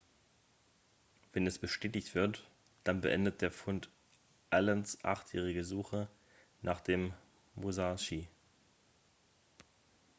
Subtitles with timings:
[1.31, 2.49] wenn es bestätigt wird
[2.83, 3.87] dann beendet der fund
[4.49, 6.07] allens achtjährige suche
[6.63, 7.13] nach dem
[7.53, 8.27] musashi